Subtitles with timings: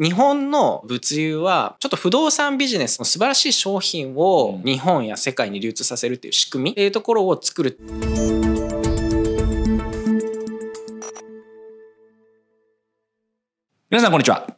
[0.00, 7.78] 日本の物流はちょっと不動産ビジネスの素晴らしい商品を日本や世界に流通させるっていう仕組みっていうところを作る。
[13.90, 14.56] 皆さんこんにちは。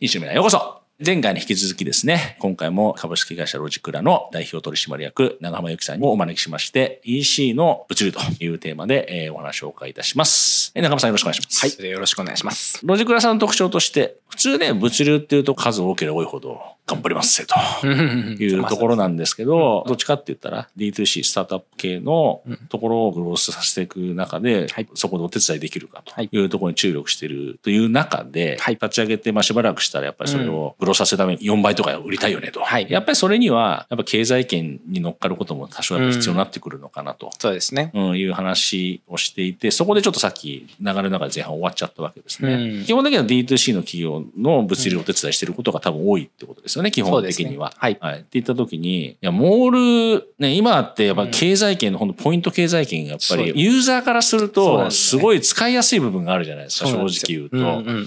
[0.00, 0.78] 一週目へようこそ。
[1.04, 10.72] 前回に引き続きですね、今回も株式会社ロジクラの代表取締役長浜由紀さんをお招きしまして、EC の物流というテーマで、えー、お話をお伺いいたします。
[10.74, 11.80] 長浜さんよろしくお願いします。
[11.80, 12.80] はい、よろしくお願いします。
[12.82, 22.40] ロジクラさんの特徴として、普通ね、物流っていうと数多ければ多いほど頑張りますせというところなんですけど、どっちかって言ったら D2C スタートアップ系の
[22.70, 32.60] ところをグロースさせていく中で、そこでお手伝いできるかというところに注力しているという中で、立ち上げてまあしばらくしたらやっぱりそれをグロースさせるために4倍とか売りたいよねと。
[32.88, 37.30] やっぱりそれには、やっぱ経済圏に乗っかることも多少やっぱ必要になってくるのかなと。
[37.38, 37.90] そうですね。
[37.94, 42.84] うん、いう話をしていて、そこでちょっとさっき流れの中で前半終わっちゃったわけですね。
[42.86, 47.72] 基本的には D2C の企業の物流をお手伝いしていることが多分多いってことですよね、基本的には。
[47.76, 47.98] はい。
[48.00, 48.18] はい。
[48.18, 57.56] って言った時に、いや、モール、ね、今ってやっぱ経済圏の、うん、ポイント経済圏がやっぱり、ユーザーからすると、すごい使いやすい部分があるじゃないですか、正直言うと。
[57.56, 58.06] うんうんうんうん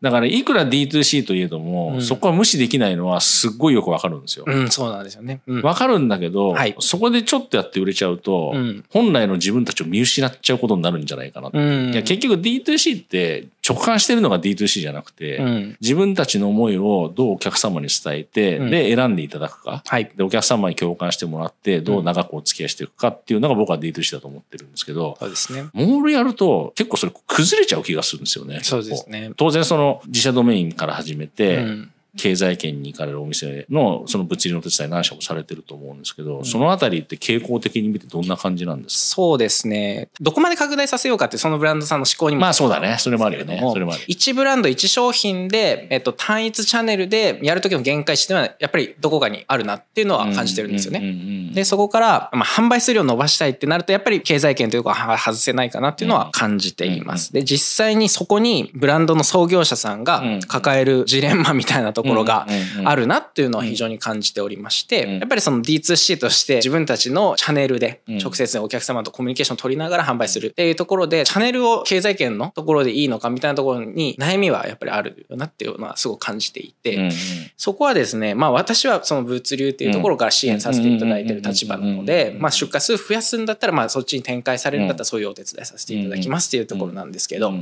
[0.00, 4.44] だからいくら D2C といえども、うん、そこは無視できないのはすっごいよくわかるんですよ。
[4.46, 5.40] うん、そうなんですよね。
[5.48, 11.48] わ、うん、かるんだけど、はい、そこでちょっとやって売れちゃうと、うん、本来の自分たちを見失っちゃうことになるんじゃないかな。
[11.48, 28.60] いや結局 D2C って直感してるのが D2C じゃなくて、うん、自分たちの思いをどうお客様に伝えて、うん、で選んでいただくか、はい、でお客様に共感してもらってどう長くお付き合いしていくかっていうのが僕は D2C だと思ってるんですけど、そうですね、モールやると結構それ崩れちゃう気がするんですよね。
[28.62, 29.32] そうですね。
[29.36, 38.98] 当然その自社ドメインから始めて、うん経済圏に行かれるお店のその物流の手伝い何社もされてると思うんですけど、うん、そのあたりって傾向的に見てどんな感じなんですか？
[39.16, 40.08] そうですね。
[40.20, 42.42] どこまで拡大させようかってそのブランドさんの思考にも。
[42.42, 42.96] まあそうだね。
[42.98, 43.60] それもあるよね。
[43.72, 44.02] それもある。
[44.08, 51.50] 1ブランド1商品で、えっと、単一チャンネルでやるときの限界値っていうのはやっぱりどこかにあるなっていうのは感じてるんですよね。
[51.54, 57.32] で、そこから、まあ、販売数量を伸ばしたいってなるとやっぱり経済圏というか外せないかなっていうのは感じています。
[57.32, 62.46] で、実際にそこにブランドの創業者さんが抱えるジレンマみたいなところが
[62.84, 77.10] あるなっていうのは非常に感じておりまして、やっぱりその D2C として自分たちのチャンネルで直接お客様とコミュニケーションを取りながら販売するっていうところで、チャンネルを経済圏のところでいいのかみたいなところに悩みはやっぱりあるよなっていうのはすごく感じていて、
[77.56, 87.52] そこはですね、まあ私はその物流っていうところから支援させていただいてる立場なので、まあ出荷数増やすんだったら、まあそっちに展開されるんだったらそういうお手伝いさせていただきますっていうところなんですけど、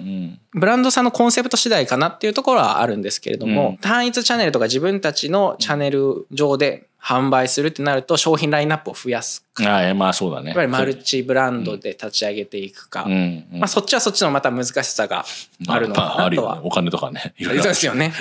[0.52, 10.48] ブランドさんのコンセプト次第かなっていうところはあるんですけれども、単一チャンネルとか自分たちのチャンネル上で販売するってなると商品ラインナップを増やすああまあそうだね。
[10.48, 13.04] やっぱりマルチブランドで立ち上げていくか。
[13.06, 13.12] うん
[13.52, 15.24] うん、まあそっちはそっちのまた難しさが
[15.68, 16.56] あるのかなとは。
[16.56, 16.60] まあ、ね。
[16.64, 17.34] お金とかね。
[17.40, 18.12] そうですよね。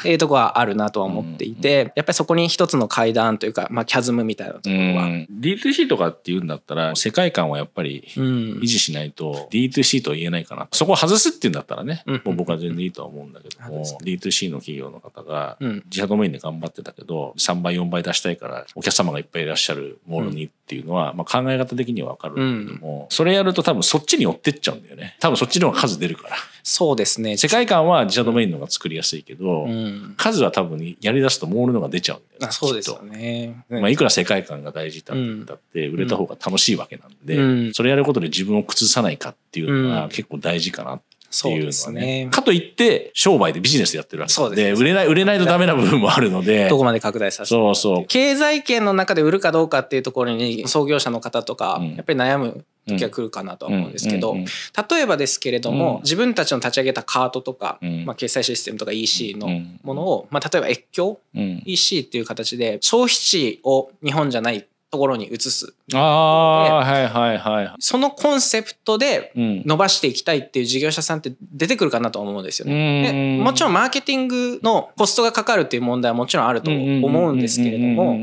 [0.00, 5.08] っていうところはあるなとは思っていて、やっぱりそこに一つの階段というか、まあキャズムみたいなところは。
[5.30, 10.68] D2C とかっていうんだったら、世界観はやっぱり維持しないと D2C とは言えないかな。
[10.72, 25.16] そこを外すっていうんだったらね、もう僕は全然いいとは思うんだけども、D2C の企業の方が自社ドメインで頑張ってたけど、3倍4倍出したいからお客様がいっぱいいらっしゃるものにっていうのは、まあ考え方的にはわかるんだけども、それやると多分そっちに寄ってっちゃうんだよね。
[25.20, 26.36] 多分そっちの方が数出るから。
[26.70, 27.36] そうですね。
[27.36, 32.52] 世界観は自社ドメインの方が作りやすいけど、うん、数は多分やり出すとモールのが出ちゃうんだよね。
[32.52, 33.64] そうですよね。
[33.68, 42.24] まあいくら世界観が大事だって売れた方が楽しいわけなんで、うん、それやることで自分を崩さないかっていうのは結構大事かなっていうのはね。
[42.24, 44.32] ねかといって、商売でビジネスやってるわけ。
[44.32, 46.68] そうで、ね、売れない、売れないとダメな部分もあるので。
[46.70, 48.04] どこまで拡大させてそうそう。
[48.06, 59.48] 経済圏の中で売るかどうかっていうところに創業者の方とか、やっぱり悩む時は来るかなとは思うんですけど、例えばですけれども、自分たちの立ち上げたカートとか、まあ、決済システムとか EC の
[59.82, 61.20] ものを、まあ、例えば越境、
[61.64, 65.72] EC っていう形で消費地を日本じゃないところに移す。
[65.94, 67.74] ああ、はいはいはい。
[67.78, 73.38] そのコンセプトで伸ばしていきたいっていう事業者さんって出てくるかなと思うんですよね。
[73.38, 78.18] でもちろんマーケティングのコストがかかるっていう問題はもちろんあると思うんですけれども、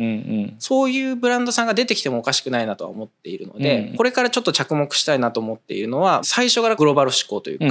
[0.60, 7.66] そういうブランドさんが出てきてもおかしくないなとは思っているので、これからちょっと着目したいなと思っているのは、最初からグローバル思考というか、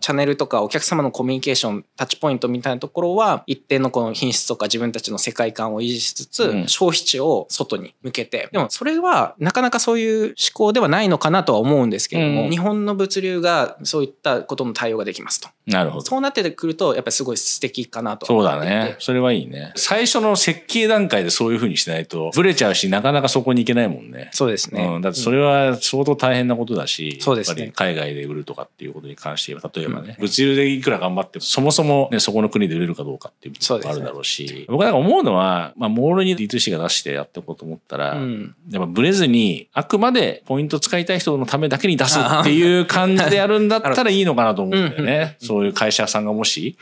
[0.00, 8.48] チャンネルとかお客様のコミュニケーション、タッチポイントみたいなところは、一定のこの品質とか自分たちの世界観を維持しつつ、消費地を外に向けて。
[8.52, 15.48] でもそれはなかなかそういう思考ではないのかなとは思うんですけれども、うん、日本の物流がそういったことの対応ができますと。
[15.66, 16.04] なるほど。
[16.04, 18.96] そうなってくると、やっぱりすごい素敵かなとそうだね。
[19.00, 19.72] それはいいね。
[19.74, 24.30] 最初の設計段階でそういうふうにしないと、ブレちゃうし、なかなかそこに行けないもんね。
[24.32, 24.84] そうですね。
[24.84, 27.72] うん、だってそれは相当大変なことだし、そうですね。
[27.74, 45.36] 海外で売るとかっていうことに関して例えばね、うん、物流でいくら頑張っても、そもそもね、そこの国で売れるかどうかっていうことがあるだろうし、うね、僕なんか思うのは、まあ、モールに D2C が出してやっていこうと思ったら、うん、やっぱブレずに、あくまでポイント使いたい人のためだけに出すっていう感じでやるんだったらいいのかなと思うんだよね。
[45.40, 46.76] そういう会社さんがもし、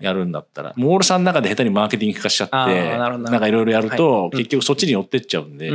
[0.00, 2.54] やるんだったら、モールさんの中で下手にマーケティング化しちゃって、
[3.30, 5.70] なんかいろいろやると、結局そっちに寄ってっちゃうんで、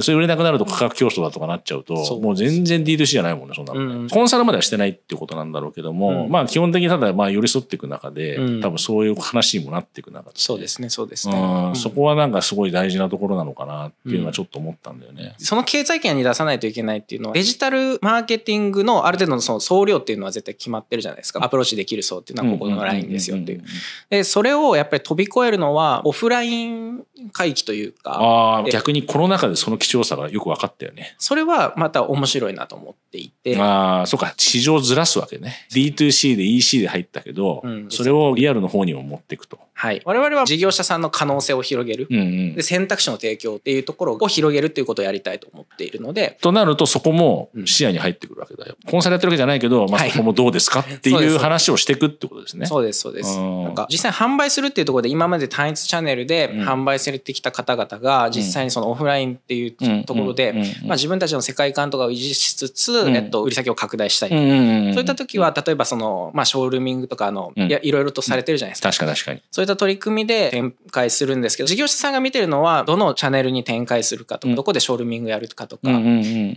[0.00, 10.36] それ売れなくなると価格競争だとかなっちゃうと、もう全然 D2C じゃないもんね、そんなの、ね、うん、コンサルまではしてないっていうことなんだろうけども、うん、まあ基本的にただまあ寄り添っていく中で、うん、多分そういう話にもなっていく中で。
[10.36, 11.72] そうですね、そうですね。
[11.76, 15.34] そこはなんかすごい大事なところなのかなっていうのはちょっと思ったんだよね。
[15.38, 21.44] その経済圏に出さないといけないっていうのは、デジタルマーケティングのある程度のその総量っていうのは絶対決まってるじゃないですか。
[21.44, 23.64] アプローチできる層っていうのはここのラインですよっていう。
[24.10, 28.64] で、それをやっぱり飛び越えるのはオフライン回帰というか。
[28.72, 31.14] 逆にコロナ禍でその貴重さがよく分かかったよね。
[31.18, 33.56] それはまた面白いなと思っていて。
[33.58, 34.34] ああ、そうか。
[34.36, 35.66] 市場をずらすわけね。
[35.72, 39.58] D2C で EC で入ったけど、うん、それをリアルの方にも持っていくと。
[39.74, 40.00] はい。
[40.04, 42.06] 我々は事業者さんの可能性を広げる。
[42.10, 46.38] うんうん、で選択肢の提供っていうところを広げるっていうことをやりたいと思っているので。
[46.40, 48.76] となるとそこも視野に入ってくるわけだよ。
[48.88, 52.66] コンサルやってるわけじゃないけど、まあ、そこもどうですかっていう話をしていくってことですね。
[52.66, 53.36] そうです、そうです。
[53.38, 60.52] なんか実際販売するっていうところで今まで単一チャンネルで販売されてきた方々が実際にそのオフラインっていうところで、
[60.84, 64.30] まあ自分たちの世界観とかを維持しつつ、えっと、売り先を拡大したい。
[64.30, 68.90] そういった時は、例えばその、まあショールーミングとかの、いや、いろいろとされてるじゃないですか。
[68.90, 69.42] 確か確かに。
[69.50, 75.82] そういった取り組みで展開するんですけど、事業者さんが見てるのは、どのチャンネルに展開するかとか、どこでショールーミングやるかとか、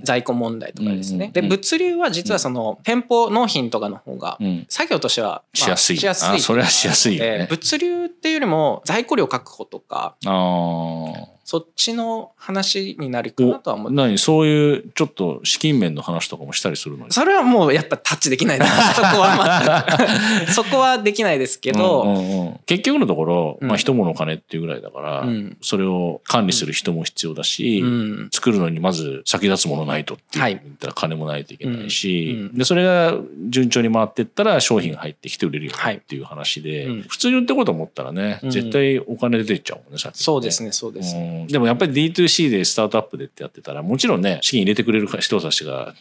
[0.03, 1.31] 在庫問題とかですね。
[1.33, 4.37] で、物流は実はその、店舗納品とかの方が、
[4.69, 5.97] 作業としては、しやすい。
[5.97, 6.39] しやすい。
[6.39, 7.19] それはしやすい。
[7.49, 13.95] 物流っていうよりも、在庫量確保とか、あそっちの話になるかなとは思って。
[13.95, 14.17] 何？
[14.17, 18.65] そういうちょっと資金面の話とかもしたりするのそれはもうやっぱタッチできないな。
[18.65, 33.13] そこはまあそこはできないですけど、うんうんうん、結局のところ、まあ、人物金っていうぐらいだから、うん、それを管理する人も必要だし、うん、作るのにまず先立つものないとって言ったら金もないといけないし、でそれが
[33.47, 45.93] 順調に回っていったら商品が入ってきて売れるよっていう話で、普通に売ってこと思ったらね、絶対お金出ていっちゃうもんねさっき、ね、そうですねそうです、ねでもやっぱり D2C でスタートアップでってやってたら、もちろんね、資金入れてくれる人たちが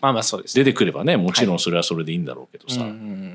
[0.55, 2.87] 出てくればね、もちろんそれはそれでいいんだろうけどさ、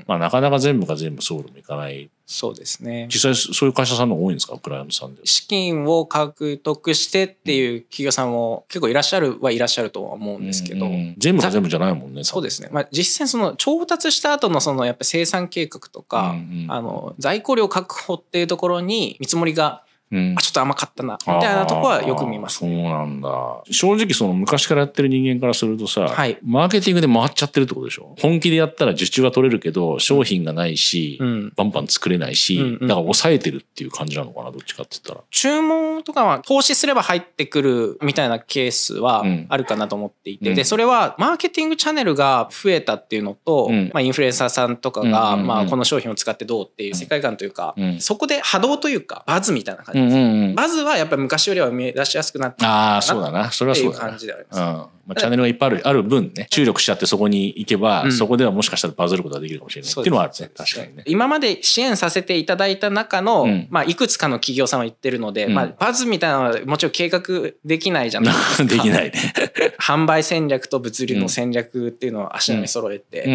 [0.06, 3.08] まあなかなか全部が全部ソウルもいかないそうですね。
[3.12, 4.56] 実際そういう会社さんの多いんですか？
[4.56, 5.20] クライアントさんで。
[5.24, 10.86] 資金を獲得してっていう企業さんも結構いらっしゃるはいらっしゃるとは思うんですけど。
[10.86, 12.24] うんうん、全部が全部じゃないもんね。
[12.24, 12.70] そうですね。
[12.72, 23.62] まあ実際その調達した後のそのやっぱ生産計画とか、うんうん、あの在庫量確保っていうところに見積もりがうん、あちょっと甘かったなみたいなとこはよく見ます、ね、そうなんだ。
[23.70, 28.14] 正直その昔からやってる人間からするとさ、はい、マーケティングで回っちゃってるってことでしょ？
[28.20, 35.24] 本気でやったら受注は取れるけど商品がないし、うん、バンバン作れないし、うんうん、だから抑えてるっていう感じなのかなどっちかって言ったら。
[35.30, 53.50] 注文とかは投資すれば入ってくるみたいなケースはあるかなと思っていて、うん、でそれはマーケティングチャンネルが増えたっていうのと、まあ、インフルエンサーさんとかが、まあ、この商品を使ってどうっていう世界観というか、そこで波動というかバズみたいな感じうんうんうん、バズはやっぱり昔よりは見出しやすくなってああ、そうだな。
[53.50, 54.08] それはそうだな。
[54.10, 54.60] 感じであります。
[54.60, 54.66] うん。
[55.06, 60.50] まあ、チャンネルがいっぱいあるある分ね、注力しちゃってそこに行けば、うん、そこではもしかしたらバズることができるかもしれないっていうのはあるね。
[60.56, 61.02] 確かにね。
[61.06, 67.22] 今まで支援させていただいた中の、うん、まあ、いくつかの企業さんは言ってるので、うん、まあ、バズみたいなのはもちろん計画
[67.64, 68.64] できないじゃないですか。
[68.70, 69.12] できないね。
[69.80, 73.28] 販売戦略と物流の戦略っていうのを足並み揃えて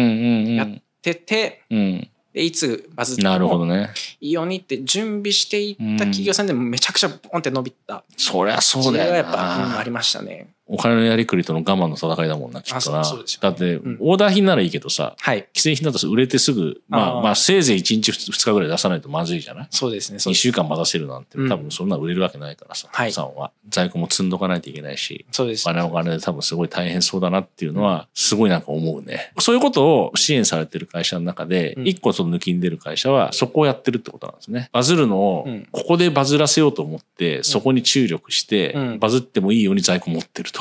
[0.56, 0.68] やっ
[1.02, 3.66] てて、うんいつバズっても
[4.20, 8.04] いいようにって準備していった企業さんでもめちゃくちゃポンって伸びた。
[8.16, 9.16] そりゃそうだよな。
[9.18, 10.48] やっぱ、うん、ありましたね。
[10.68, 13.02] お金のやりくりとの我慢の戦いだもんな、きっとな。
[13.02, 19.66] だって、オーダー品ならいいけどさ、はい、既製品だと売れてすぐ、まあ、まあ、せいぜい1日2日ぐらい出さないとまずいじゃない？
[19.70, 20.18] そうですね。
[20.18, 23.50] 2週間待たせるなんて、多分そんな売れるわけないからさ、たくさんは。
[23.70, 25.68] 在庫も積んどかないといけないし、そうです。
[25.68, 29.32] お金お金で多分すごい大変そうだなっていうのは、すごいなんか思うね。
[29.38, 34.68] そういうことを支援されてる会社の中で、一個その抜きんでる会社は、そこをやってるってことなんですね。
[34.72, 40.57] バズるのを、ここでバズらせようと思って、そこに注力して、バズってもいいように在庫持ってると。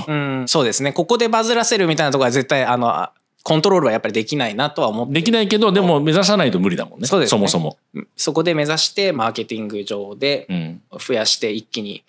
[0.47, 0.93] そうですですね。
[0.93, 3.09] ここでバズらせるみたいなところは絶対、あの、
[3.47, 7.77] コントロールはやっぱりできないなとは思ってできないけどでも目指さないと無理だもんねそうです、ね、そもそも。
[8.17, 10.49] そこで目指してマーケティング上で
[10.99, 12.03] 増やして一気に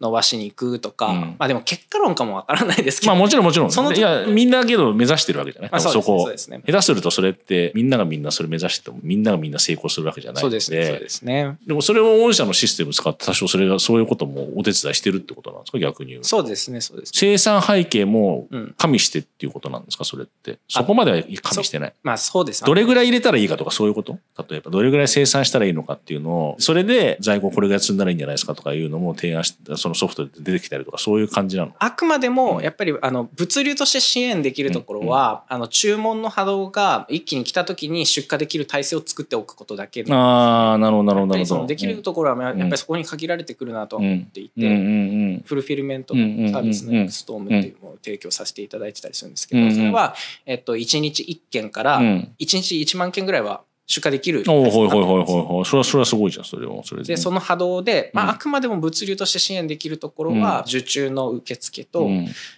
[0.00, 3.72] 伸ばしに行くとか、うん、まあでも結果論かもわからないですけど、まあもちろんもちろん。
[3.72, 6.22] そのいやみんなけど目指してるわけじゃない、まあ、そこ。
[6.22, 10.60] を、ね、下手するとそれってみんながみんなそれ目指しててもみんながみんな成功するわけじゃないので。
[10.60, 18.46] そうですねでもそれを御社のシステム使って多少それがそういうこともお手伝いしてるってことなんですか逆に言うそうですねそうです生産背景も
[18.78, 20.58] 加味してっていうことなんですかそれって。
[20.68, 21.92] そこまでは加味してない。
[22.02, 22.64] まあそうです。
[22.64, 24.18] どれぐらい入れたらいいかとかそういうこと？
[24.48, 31.72] 例えばどれぐらい生産したらいいのかっていうのをそれで在庫これぐらい積んだらいいんじゃないですかとかいうのも提案してそのソフトで出てきたりとかそういう感じなの？
[31.78, 50.14] あくまでもやっぱりあの物流として支援できるところは、あの注文の波動が一気に来た時に出荷できる体制を作っておくことだけああなるほどなるほどそのできるところはやっぱりそこに限られてくるなと思っていて、フルフィルメントのサービスのエクストームっていうのを提供させていただいてたりするんですけど、それは、
[50.46, 54.44] えっと、1日1件から1日1万件ぐらいは出荷できる。
[54.48, 62.08] おはいはいはいはいそれはそれはすごいじゃんそれはそれでその波動で、まあ、あくまでも物流として支援できるところは受注の受付と、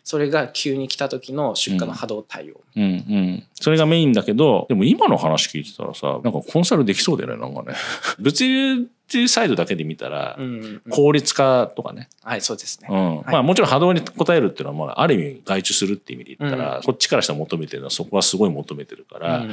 [0.04, 7.76] それが急に来た時の出荷の波動対応、うんうん、それがメインだけどでも今の話聞いてたらさなんかコンサルできそうだよねなんかね。
[8.20, 10.36] 物流っていうサイドだけで見たら、
[10.90, 12.08] 効率化とかね。
[12.24, 12.88] はい、そうですね。
[12.90, 13.22] うん。
[13.30, 19.44] まあもちろん波動に応えるっていうのは、まあある意味外注するっていう意味で言ったら、こっちからしたら求めてるのはそこはすごい求めてるから、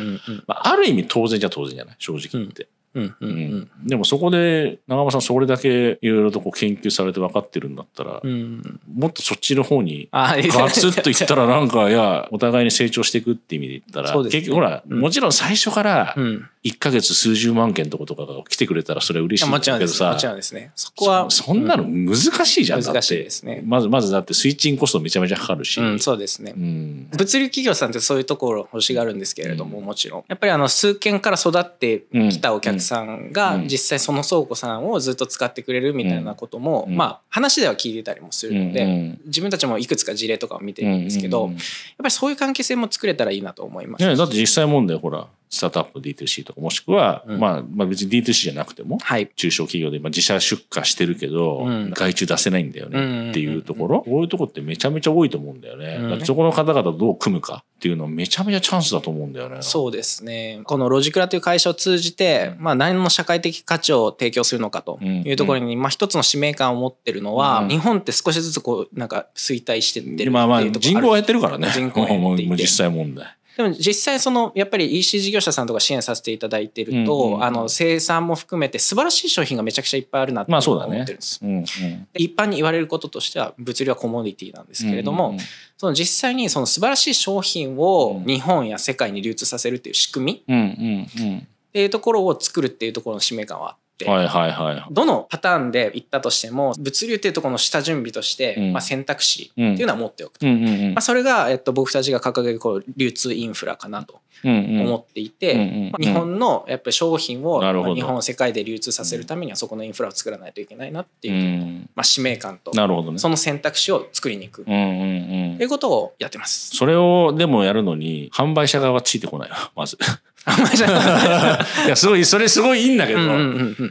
[0.48, 2.67] まあある意味当然じゃ当然じゃない正直言って。
[2.94, 16.16] うんうんうん、でもそこで長間さんそれだけいろいろとこう研究されて分かってるんだったら、うん、もっとそっちの方にガツッといったらなんか いやお互いに成長していくって意味で言ったら、ね、結局ほら、うん、もちろん最初から
[16.64, 20.54] 1か月数十万件とかとかが来てくれたらそれは嬉しいんだけどさもちろんです。
[20.54, 20.72] ね。
[20.76, 23.62] そこはそんなの難しいじゃん、難しいですね。
[23.66, 30.24] まずまずだってスイッチングコストめちゃめちゃかかるし、そうですね、物流企業さんってそういうところ欲しがるんですけれども、もちろん。
[30.28, 41.56] やっぱりあの数件から育ってきたお客さんが、実際その倉庫さんをずっと使ってくれるみたいなことも、まあ話では聞いてたりもするので、自分たちもいくつか事例とかを見てるんですけど、やっ
[41.98, 44.16] ぱりそういう関係性も作れたらいいなと思います。
[44.16, 56.15] だって実際問題ほらスタートアップ D2C とかもしくは、うん、まあ、まあ別に D2C じゃなくても、はい、中小企業で今自社出荷してるけど、うん、外注出せないんだよねっていうところ、こういうとこってめちゃめちゃ多いと思うんだよね。
[56.17, 59.57] うん、そこの方々どう組むかっていうのはめちゃめちゃチャンスだと思うんだよね。
[59.62, 60.62] そうですね。
[60.63, 71.69] このロジクラという会社を通じて、まあ何の社会的価値を提供するのかというところに、まあ一つの使命感を持ってるのは、日本って少しずつこうなんか衰退してってるまあまあ人口が減ってるからね。
[71.72, 72.55] 人口が減っていて。
[72.55, 73.27] 実際問題。
[73.55, 85.39] でも実際そのやっぱり EC 事業者さんとか支援させていただいてると、うんうん、あの生産も含めて素晴らしい商品がめちゃくちゃいっぱいあるなって思ってるんです、まあねうんうん、一般に言われることとしては物流はコモディティなんですけれども、うんうん、
[85.77, 91.41] その実際にその素晴らしい商品を日本や世界に流通させるっていう仕組み、うんうんうん、っ
[91.74, 93.77] ていうところを作るっていうところの使命感は
[94.10, 114.62] はいはいはい、どのパターンで行ったとしても物流っていうところの下準備として、うん、まあ、選択肢っていうのは持っておくと、うんうんうん、まあ、それが、えっと、僕たちが掲げるこう流通インフラかなと思っていて、うんうんまあ、日本のやっぱり商品を、まあ、日本世界で流通させるためにはそこのインフラを作らないといけないなっていう、うん、まあ、使命感となるほど、ね、その選択肢を作りに行く。
[114.63, 116.75] っていうことをやってます。
[116.75, 119.98] それをでもやるのに販売者側はついてこないまず。
[121.86, 121.90] い。
[121.90, 123.20] や、すごい、それすごいいいんだけど、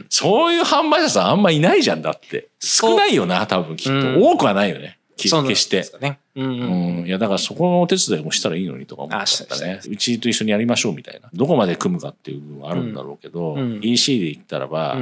[0.09, 2.47] そういう販売者さんあんまいないじゃんだって。
[2.59, 4.19] 少ないよな、多分きっと。
[4.19, 4.97] 多くはないよね。
[5.17, 5.85] 決して。
[6.01, 9.79] ね、うん、うん、いや、だからそこのお手伝いもしたらいいのにとか思ったね。
[9.87, 11.29] うちと一緒にやりましょうみたいな。
[11.33, 14.97] どこまで組むかっていう部分はあるんだろうけど、うん、EC で言ったらば、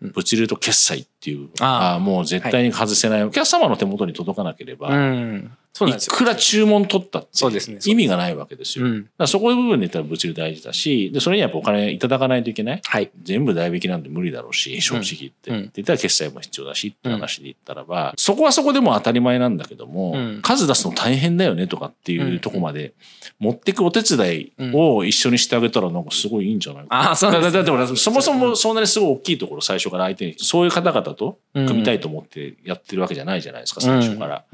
[0.00, 5.50] 物流と決済っていう、ああ、もう絶対に外せない、はい、お客様の手元に届かなければ、うん
[5.84, 8.86] いくら注文取ったって意味がないわけですよ。
[9.26, 12.80] そこの部分で言ったら物流大事だし、でそれにはやっぱお金いただかないといけない。
[12.84, 15.50] はい、全部代引きなんて無理だろうし、正直言って。
[15.50, 22.94] うん、って言ったら決済も必要だしって話で言ったらば、そこはそこでも当たり前なんだけども、数出すの大変だよねとかっていうとこまで
[23.38, 26.96] 持ってくお手伝いを一緒にしてあげたらなんかすごいいいんじゃないか。
[26.96, 27.10] な。
[27.12, 34.44] あそうだだって俺そもそもそんなにすごい大きいところ最初から相手にそういう方々と組みたいと思ってやってるわけじゃないじゃないですか、最初から。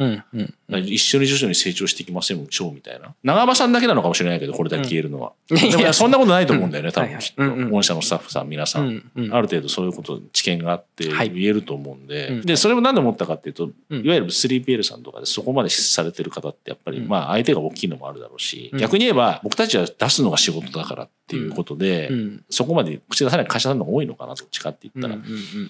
[0.81, 3.15] 一緒に徐々に成長していきませんしょうみたいな。
[3.23, 5.33] 長場さんだけなのかもしれないけど、これだけ消えるのは。
[5.49, 7.71] でもそんなことないと思うんだよね、多分きっと。
[7.71, 9.03] 御社のスタッフさん、皆さん。
[9.31, 12.41] ある程度そういうこと、知見があって言えると思うんで。
[12.45, 22.11] で、それも何で思ったかっていうと、いわゆる 3PL さんとかでそこまでされてる方ってやっぱり、まあ相手が大きいのもあるだろうし、逆に言えば僕たちは出すのが仕事だからっていうことで、
[22.51, 25.15] そこまで口出さない会社さんの方が多いのかな、どっちかって言ったら。
[25.15, 25.19] い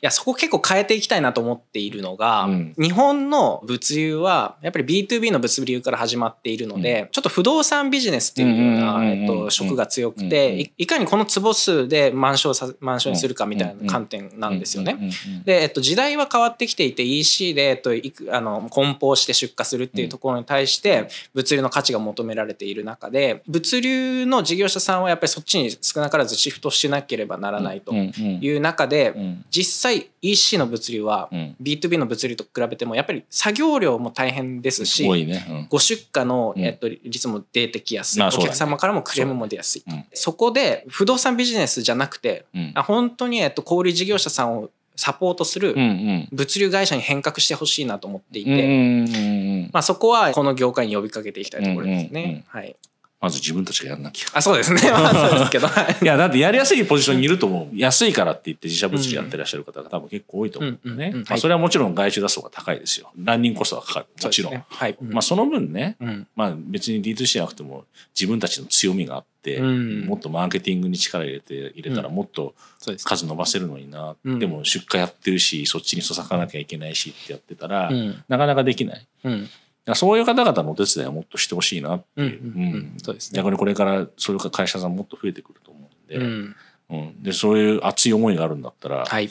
[0.01, 14.99] や、そこ結構変えていきたいなと思っているのが、日本の物流はやっぱり B2B B2B の物流から始まっているので、ちょっと不動産ビジネスっていうような、えっと、職が強くて、いかにこの坪数で満床さ満床にするかみたいな観点なんですよね。
[15.45, 29.15] で、えっと、時代は変わってきていて EC で、えっと、いくあの梱包して出荷するっていうところに対して物流の価値が求められている中で物流の事業者さんはやっぱりそっちに少なからずシフトしなければならないという中で、
[29.51, 31.29] 実際 EC の物流は
[31.61, 35.67] B2B の物流と比べてもやっぱり作業量も大変ですし、ね。
[35.71, 42.45] ご出荷の、えっと、率も出てきやすい、お客様からもクレームも出やすい、そこで不動産ビジネスじゃなくて、
[42.87, 45.75] 本当に、えっと、小売事業者さんをサポートする
[46.33, 52.45] 物流会社に変革してほしいなと思っていて、まあ、そこはこの業界に呼びかけていきたいところですね。
[52.49, 52.77] はい、
[53.23, 54.27] まず自分たちがやんなきゃ。
[54.35, 54.81] あ、そうですね。
[54.91, 55.69] まあ、そうですけど。
[56.03, 57.77] いや、だってやりやすいポジションにいると思う。
[57.79, 61.13] 安いからって言って自社物流やってらっしゃる方が多分結構多いと思うんね。
[61.29, 63.13] まあ、それはもちろん外注出す方が高いですよ。
[63.17, 64.07] ランニングコストはかかる。
[64.21, 64.55] もちろん。
[64.55, 64.97] ね、はい。
[65.01, 65.97] まあ、その分ね、
[66.35, 72.57] まあ別に D2C じゃなくても自分たちの強みがあって、もっとマーケティングに力入れて、入れたらもっと
[73.05, 74.17] 数伸ばせるのにな。
[74.25, 77.89] でも出荷やってるし、そっちに注がなきゃいけないしってやってたら、
[78.29, 79.07] なかなかできない。
[79.95, 82.93] そういう方々のお手伝いはもっとしてほしいなっていう。
[83.33, 86.57] 逆にこれからそういう会社さんもっと増えてくると思うんで、うん、
[86.91, 89.29] うん、でそういう熱い思いがあるんだったら、はい。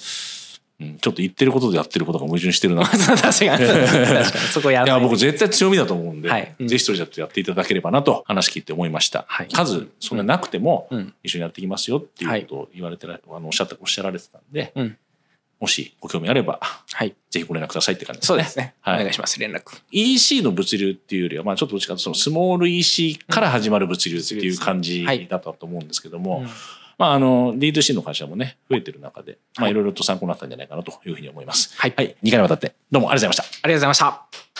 [0.81, 3.22] うん、ちょっと言ってることでやってることが矛盾してるな 確かに。
[3.22, 4.25] 確かに。
[4.51, 4.88] そこやい。
[4.88, 10.89] や僕絶対強みだと思うんで、はい、ぜひそれちょっとやっていただければなと話聞いて思いました、はい、数そんななくても
[11.24, 14.98] 一緒にやっていきますよっていうことを言われてあのおっしゃっておっしゃられてたんで、うん
[15.61, 18.35] もしご興味あれば、はい、ぜひご連絡くださいって感じですね。
[18.35, 18.73] そうですね。
[18.81, 19.61] はい、お願いします、連絡。
[19.91, 26.49] EC の物流っていうよりは、まあちょっとどっちかとそのスモール EC から始まる物流っていう感じだったと思うんですけども、はいうん、
[26.97, 31.75] まああの D2C の会社もね、増えてる中で、まあいろいろと参考になったんじゃないかなというふうに思います。
[31.77, 31.93] はい。
[31.95, 33.59] はい、2回にわたってどうもありがとうございました。
[33.61, 34.50] ありがとうございました。